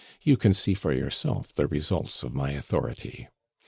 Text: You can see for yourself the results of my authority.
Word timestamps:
You 0.23 0.35
can 0.35 0.55
see 0.55 0.73
for 0.73 0.91
yourself 0.91 1.53
the 1.53 1.67
results 1.67 2.23
of 2.23 2.33
my 2.33 2.53
authority. 2.53 3.27